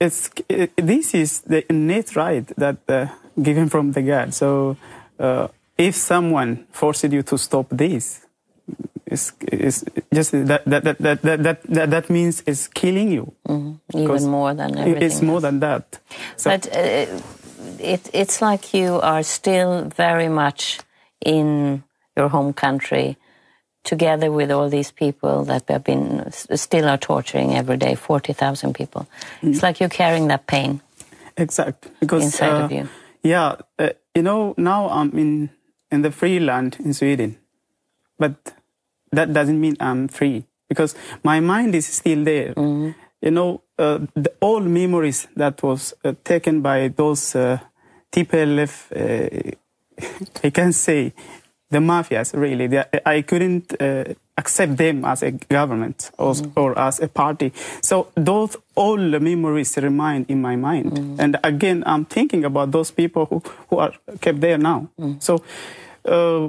it's 0.01 0.31
it, 0.49 0.73
this 0.77 1.15
is 1.15 1.41
the 1.41 1.65
innate 1.71 2.15
right 2.15 2.47
that 2.57 2.79
uh, 2.89 3.07
given 3.43 3.69
from 3.69 3.93
the 3.93 4.03
God. 4.03 4.35
So 4.35 4.77
uh, 5.19 5.49
if 5.77 5.95
someone 5.95 6.67
forces 6.71 7.13
you 7.13 7.23
to 7.23 7.39
stop 7.39 7.67
this, 7.71 8.25
it's, 9.07 9.33
it's 9.41 9.85
just 10.13 10.33
that 10.33 10.65
that, 10.67 10.85
that, 10.85 10.99
that, 10.99 11.23
that, 11.23 11.63
that, 11.63 11.91
that 11.91 12.11
means 12.11 12.43
it's 12.47 12.69
killing 12.69 13.11
you. 13.11 13.33
Mm-hmm. 13.49 13.99
Even 13.99 14.27
more 14.29 14.55
than 14.55 14.77
everything. 14.77 15.03
It's 15.03 15.23
more 15.23 15.41
than 15.41 15.61
that. 15.61 15.99
So, 16.37 16.51
but 16.51 16.67
uh, 16.67 17.07
it, 17.81 18.11
it's 18.13 18.43
like 18.43 18.75
you 18.75 19.01
are 19.01 19.23
still 19.23 19.85
very 19.97 20.29
much 20.29 20.81
in 21.25 21.83
your 22.19 22.29
home 22.29 22.53
country 22.53 23.17
together 23.85 24.31
with 24.31 24.51
all 24.51 24.69
these 24.69 24.91
people 24.91 25.45
that 25.45 25.69
have 25.69 25.85
been 25.85 26.31
still 26.33 26.89
are 26.89 26.99
torturing 26.99 27.55
every 27.55 27.77
day 27.77 27.95
40,000 27.95 28.75
people 28.75 29.07
mm. 29.41 29.51
it's 29.51 29.63
like 29.63 29.81
you're 29.81 29.89
carrying 29.89 30.29
that 30.29 30.47
pain 30.47 30.81
exact 31.37 31.89
because 32.01 32.25
inside 32.25 32.61
uh, 32.61 32.65
of 32.65 32.73
you 32.73 32.89
yeah 33.23 33.57
uh, 33.79 33.91
you 34.15 34.23
know 34.23 34.55
now 34.57 34.89
i'm 34.91 35.17
in 35.17 35.51
in 35.91 36.03
the 36.03 36.11
free 36.11 36.39
land 36.41 36.77
in 36.85 36.93
sweden 36.93 37.39
but 38.19 38.53
that 39.13 39.33
doesn't 39.33 39.61
mean 39.61 39.77
i'm 39.81 40.09
free 40.09 40.45
because 40.69 40.95
my 41.23 41.41
mind 41.41 41.75
is 41.75 41.87
still 41.87 42.25
there 42.25 42.53
mm. 42.55 42.95
you 43.23 43.31
know 43.31 43.63
uh, 43.79 43.99
the 44.15 44.33
old 44.41 44.67
memories 44.67 45.29
that 45.37 45.63
was 45.63 45.95
uh, 46.05 46.13
taken 46.25 46.61
by 46.61 46.89
those 46.89 47.37
uh, 47.37 47.59
TPLF 48.13 48.91
uh, 48.91 49.53
I 50.45 50.51
can 50.51 50.73
say 50.73 51.13
the 51.71 51.79
mafias 51.79 52.35
really 52.35 52.67
they, 52.67 52.85
i 53.05 53.23
couldn't 53.23 53.81
uh, 53.81 54.05
accept 54.37 54.77
them 54.77 55.05
as 55.05 55.23
a 55.23 55.33
government 55.33 56.11
or, 56.17 56.33
mm. 56.33 56.53
or, 56.57 56.79
as 56.79 57.01
a 57.01 57.09
party 57.09 57.53
so 57.83 58.09
those 58.15 58.57
all 58.75 58.97
the 58.97 59.21
memories 59.21 59.77
remain 59.77 60.25
in 60.29 60.41
my 60.41 60.57
mind 60.57 60.93
mm. 60.93 61.19
and 61.19 61.39
again 61.45 61.83
i'm 61.87 62.05
thinking 62.05 62.45
about 62.45 62.71
those 62.71 62.91
people 62.91 63.27
who, 63.27 63.43
who 63.69 63.79
are 63.79 63.93
kept 64.21 64.41
there 64.41 64.59
now 64.59 64.89
mm. 64.99 65.21
so 65.23 65.43
uh, 66.07 66.49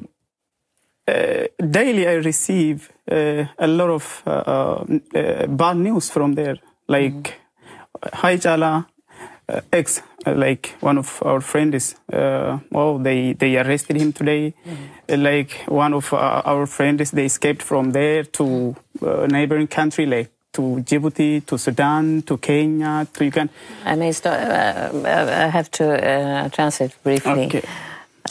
uh, 1.08 1.48
daily 1.72 2.08
i 2.08 2.14
receive 2.14 2.92
uh, 3.12 3.46
a 3.58 3.68
lot 3.68 3.90
of 3.90 4.24
uh, 4.26 4.86
uh, 5.16 5.48
bad 5.48 5.78
news 5.78 6.10
from 6.10 6.36
there 6.36 6.58
like 6.88 7.14
mm. 7.14 8.14
hi 8.14 8.38
chala 8.38 8.86
ex 9.72 10.02
like 10.26 10.76
one 10.82 10.98
of 10.98 11.22
our 11.24 11.42
friends 11.42 11.96
oh 12.12 13.00
they 13.02 13.34
they 13.34 13.58
arrested 13.58 13.96
him 13.98 14.12
today 14.14 14.54
mm 14.68 15.00
like 15.18 15.52
one 15.68 15.94
of 15.94 16.14
uh, 16.14 16.42
our 16.46 16.66
friends, 16.66 17.12
they 17.12 17.26
escaped 17.26 17.62
from 17.62 17.92
there 17.92 18.24
to 18.24 18.76
a 19.02 19.24
uh, 19.24 19.28
neighboring 19.28 19.68
country, 19.68 20.06
like 20.06 20.30
to 20.54 20.62
Djibouti, 20.62 21.46
to 21.46 21.58
Sudan, 21.58 22.22
to 22.24 22.38
Kenya, 22.38 23.08
to 23.14 23.26
Uganda. 23.26 23.52
I 23.86 23.96
may 23.96 24.12
start, 24.12 24.40
uh, 24.40 24.92
I 25.06 25.48
have 25.48 25.72
to 25.72 25.86
uh, 25.86 26.50
translate 26.50 26.96
briefly. 27.04 27.46
Okay. 27.46 27.64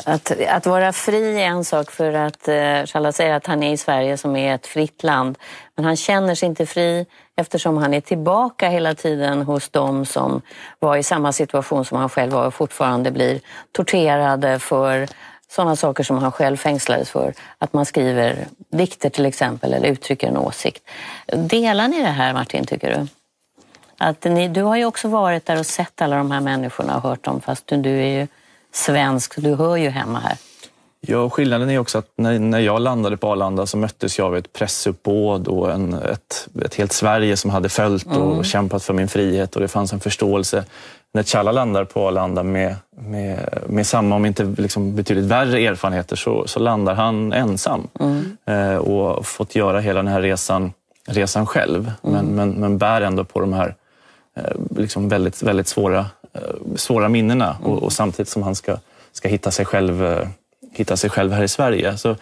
Att, 0.04 0.32
att 0.48 0.66
vara 0.66 0.92
fri 0.92 1.42
är 1.42 1.46
en 1.46 1.64
sak 1.64 1.90
för 1.90 2.12
att 2.12 2.48
eh, 2.48 3.10
säger 3.10 3.34
att 3.34 3.46
han 3.46 3.62
är 3.62 3.72
i 3.72 3.76
Sverige 3.76 4.16
som 4.16 4.36
är 4.36 4.54
ett 4.54 4.66
fritt 4.66 5.02
land. 5.02 5.38
Men 5.76 5.84
han 5.84 5.96
känner 5.96 6.34
sig 6.34 6.48
inte 6.48 6.66
fri 6.66 7.06
eftersom 7.36 7.76
han 7.76 7.94
är 7.94 8.00
tillbaka 8.00 8.68
hela 8.68 8.94
tiden 8.94 9.42
hos 9.42 9.68
dem 9.68 10.06
som 10.06 10.42
var 10.78 10.96
i 10.96 11.02
samma 11.02 11.32
situation 11.32 11.84
som 11.84 11.98
han 11.98 12.08
själv 12.08 12.32
var 12.32 12.46
och 12.46 12.54
fortfarande 12.54 13.10
blir 13.10 13.40
torterade 13.72 14.58
för 14.58 15.08
sådana 15.50 15.76
saker 15.76 16.04
som 16.04 16.18
han 16.18 16.32
själv 16.32 16.56
fängslades 16.56 17.10
för. 17.10 17.34
Att 17.58 17.72
man 17.72 17.86
skriver 17.86 18.46
dikter 18.72 19.10
till 19.10 19.26
exempel 19.26 19.74
eller 19.74 19.88
uttrycker 19.88 20.28
en 20.28 20.36
åsikt. 20.36 20.82
Delar 21.26 21.88
ni 21.88 22.02
det 22.02 22.08
här 22.08 22.32
Martin, 22.32 22.66
tycker 22.66 22.98
du? 22.98 23.06
Att 23.98 24.24
ni, 24.24 24.48
du 24.48 24.62
har 24.62 24.76
ju 24.76 24.84
också 24.84 25.08
varit 25.08 25.46
där 25.46 25.58
och 25.58 25.66
sett 25.66 26.02
alla 26.02 26.16
de 26.16 26.30
här 26.30 26.40
människorna 26.40 26.96
och 26.96 27.02
hört 27.02 27.24
dem 27.24 27.40
fast 27.40 27.66
du 27.66 28.00
är 28.00 28.20
ju 28.20 28.26
svensk, 28.72 29.36
du 29.36 29.54
hör 29.54 29.76
ju 29.76 29.88
hemma 29.88 30.18
här. 30.18 30.36
Ja, 31.00 31.30
skillnaden 31.30 31.70
är 31.70 31.78
också 31.78 31.98
att 31.98 32.10
när, 32.16 32.38
när 32.38 32.58
jag 32.58 32.80
landade 32.80 33.16
på 33.16 33.28
Arlanda 33.28 33.66
så 33.66 33.76
möttes 33.76 34.18
jag 34.18 34.26
av 34.26 34.36
ett 34.36 34.52
pressuppbåd 34.52 35.48
och 35.48 35.72
en, 35.72 35.94
ett, 35.94 36.48
ett 36.64 36.74
helt 36.74 36.92
Sverige 36.92 37.36
som 37.36 37.50
hade 37.50 37.68
följt 37.68 38.06
och 38.06 38.32
mm. 38.32 38.44
kämpat 38.44 38.84
för 38.84 38.94
min 38.94 39.08
frihet 39.08 39.54
och 39.54 39.62
det 39.62 39.68
fanns 39.68 39.92
en 39.92 40.00
förståelse 40.00 40.64
när 41.14 41.22
Challa 41.22 41.52
landar 41.52 41.84
på 41.84 42.08
Arlanda 42.08 42.42
med, 42.42 42.76
med, 42.90 43.58
med 43.66 43.86
samma, 43.86 44.16
om 44.16 44.26
inte 44.26 44.54
liksom 44.58 44.96
betydligt 44.96 45.24
värre 45.24 45.60
erfarenheter, 45.60 46.16
så, 46.16 46.46
så 46.46 46.60
landar 46.60 46.94
han 46.94 47.32
ensam 47.32 47.88
mm. 48.00 48.36
eh, 48.44 48.76
och 48.76 49.26
fått 49.26 49.54
göra 49.54 49.80
hela 49.80 50.02
den 50.02 50.12
här 50.12 50.22
resan, 50.22 50.72
resan 51.06 51.46
själv. 51.46 51.92
Mm. 52.02 52.16
Men, 52.16 52.26
men, 52.26 52.50
men 52.50 52.78
bär 52.78 53.00
ändå 53.00 53.24
på 53.24 53.40
de 53.40 53.52
här 53.52 53.74
eh, 54.36 54.52
liksom 54.76 55.08
väldigt, 55.08 55.42
väldigt 55.42 55.68
svåra, 55.68 56.06
svåra 56.76 57.08
minnena 57.08 57.56
mm. 57.60 57.72
och, 57.72 57.82
och, 57.82 57.92
samtidigt 57.92 58.28
som 58.28 58.42
han 58.42 58.54
ska, 58.54 58.76
ska 59.12 59.28
hitta, 59.28 59.50
sig 59.50 59.64
själv, 59.64 60.04
eh, 60.04 60.28
hitta 60.72 60.96
sig 60.96 61.10
själv 61.10 61.32
här 61.32 61.42
i 61.42 61.48
Sverige. 61.48 61.96
Så, 61.96 62.16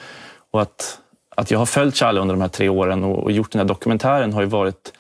och 0.50 0.62
att, 0.62 0.98
att 1.36 1.50
jag 1.50 1.58
har 1.58 1.66
följt 1.66 1.96
Challe 1.96 2.20
under 2.20 2.34
de 2.34 2.40
här 2.40 2.48
tre 2.48 2.68
åren 2.68 3.04
och, 3.04 3.22
och 3.22 3.32
gjort 3.32 3.52
den 3.52 3.60
här 3.60 3.66
dokumentären 3.66 4.32
har 4.32 4.40
ju 4.40 4.46
varit 4.46 4.92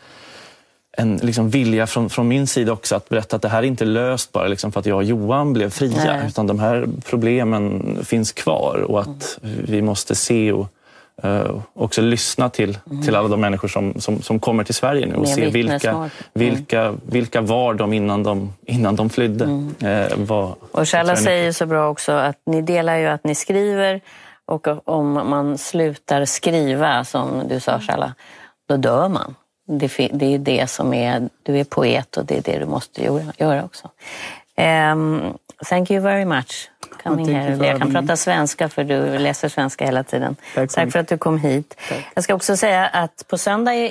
en 0.98 1.16
liksom 1.16 1.50
vilja 1.50 1.86
från, 1.86 2.10
från 2.10 2.28
min 2.28 2.46
sida 2.46 2.72
också 2.72 2.96
att 2.96 3.08
berätta 3.08 3.36
att 3.36 3.42
det 3.42 3.48
här 3.48 3.58
är 3.58 3.66
inte 3.66 3.84
löst 3.84 4.32
bara 4.32 4.48
liksom 4.48 4.72
för 4.72 4.80
att 4.80 4.86
jag 4.86 4.96
och 4.96 5.04
Johan 5.04 5.52
blev 5.52 5.70
fria. 5.70 6.04
Nej. 6.04 6.28
Utan 6.28 6.46
de 6.46 6.58
här 6.58 6.88
problemen 7.04 7.98
finns 8.04 8.32
kvar 8.32 8.84
och 8.88 9.00
att 9.00 9.38
vi 9.42 9.82
måste 9.82 10.14
se 10.14 10.52
och 10.52 10.68
eh, 11.22 11.60
också 11.74 12.02
lyssna 12.02 12.48
till, 12.48 12.78
till 13.04 13.16
alla 13.16 13.28
de 13.28 13.40
människor 13.40 13.68
som, 13.68 14.00
som, 14.00 14.22
som 14.22 14.40
kommer 14.40 14.64
till 14.64 14.74
Sverige 14.74 15.06
nu 15.06 15.14
och 15.14 15.28
se 15.28 15.50
vilka. 15.50 15.90
Mm. 15.90 16.10
vilka, 16.32 16.94
vilka 17.06 17.40
var 17.40 17.74
de 17.74 17.92
innan 17.92 18.22
de, 18.22 18.52
innan 18.66 18.96
de 18.96 19.10
flydde. 19.10 19.44
Eh, 19.80 20.16
vad, 20.16 20.54
Och 20.72 20.88
Shalla 20.88 21.16
säger 21.16 21.52
så 21.52 21.66
bra 21.66 21.88
också 21.88 22.12
att 22.12 22.38
ni 22.46 22.62
delar 22.62 22.96
ju 22.96 23.06
att 23.06 23.24
ni 23.24 23.34
skriver 23.34 24.00
och 24.46 24.88
om 24.88 25.12
man 25.12 25.58
slutar 25.58 26.24
skriva, 26.24 27.04
som 27.04 27.48
du 27.48 27.60
sa 27.60 27.80
Shalla, 27.80 28.14
då 28.68 28.76
dör 28.76 29.08
man. 29.08 29.34
Det, 29.68 30.08
det 30.12 30.34
är 30.34 30.38
det 30.38 30.70
som 30.70 30.94
är, 30.94 31.28
du 31.42 31.58
är 31.58 31.64
poet 31.64 32.16
och 32.16 32.24
det 32.24 32.36
är 32.36 32.42
det 32.42 32.58
du 32.58 32.66
måste 32.66 33.04
göra, 33.04 33.32
göra 33.38 33.64
också. 33.64 33.90
Um, 34.92 35.34
thank 35.68 35.90
you 35.90 36.00
very 36.00 36.24
much 36.24 36.70
coming 37.02 37.28
here. 37.28 37.66
Jag 37.66 37.78
kan 37.78 37.92
prata 37.92 38.16
svenska 38.16 38.68
för 38.68 38.84
du 38.84 39.18
läser 39.18 39.48
svenska 39.48 39.84
hela 39.84 40.04
tiden. 40.04 40.36
Tack 40.54 40.70
Tack 40.70 40.92
för 40.92 40.98
att 40.98 41.08
du 41.08 41.18
kom 41.18 41.38
hit. 41.38 41.76
Tack. 41.88 42.06
Jag 42.14 42.24
ska 42.24 42.34
också 42.34 42.56
säga 42.56 42.86
att 42.86 43.24
på 43.28 43.38
söndag 43.38 43.74
är 43.74 43.88